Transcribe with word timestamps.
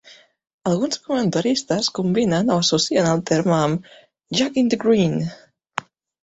Alguns 0.69 1.01
comentaristes 1.09 1.89
combinen 1.97 2.49
o 2.55 2.55
associen 2.63 3.11
el 3.11 3.21
terme 3.33 3.53
amb 3.59 3.93
"Jack 4.41 4.59
in 4.63 4.73
the 4.77 4.81
Green". 4.87 5.21